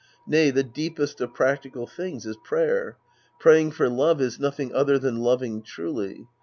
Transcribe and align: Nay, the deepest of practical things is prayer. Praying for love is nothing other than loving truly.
Nay, 0.25 0.49
the 0.49 0.63
deepest 0.63 1.21
of 1.21 1.35
practical 1.35 1.85
things 1.85 2.25
is 2.25 2.35
prayer. 2.43 2.97
Praying 3.39 3.69
for 3.73 3.87
love 3.87 4.19
is 4.19 4.39
nothing 4.39 4.73
other 4.73 4.97
than 4.97 5.19
loving 5.19 5.61
truly. 5.61 6.27